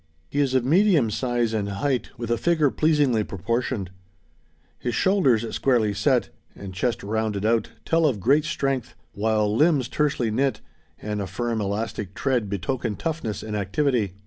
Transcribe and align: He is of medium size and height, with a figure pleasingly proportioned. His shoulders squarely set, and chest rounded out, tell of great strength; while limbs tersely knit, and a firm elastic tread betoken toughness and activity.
He 0.31 0.39
is 0.39 0.55
of 0.55 0.65
medium 0.65 1.11
size 1.11 1.53
and 1.53 1.69
height, 1.69 2.09
with 2.17 2.31
a 2.31 2.37
figure 2.39 2.71
pleasingly 2.71 3.23
proportioned. 3.23 3.91
His 4.79 4.95
shoulders 4.95 5.47
squarely 5.53 5.93
set, 5.93 6.29
and 6.55 6.73
chest 6.73 7.03
rounded 7.03 7.45
out, 7.45 7.69
tell 7.85 8.07
of 8.07 8.19
great 8.19 8.45
strength; 8.45 8.95
while 9.11 9.55
limbs 9.55 9.87
tersely 9.87 10.31
knit, 10.31 10.59
and 10.97 11.21
a 11.21 11.27
firm 11.27 11.61
elastic 11.61 12.15
tread 12.15 12.49
betoken 12.49 12.95
toughness 12.95 13.43
and 13.43 13.55
activity. 13.55 14.13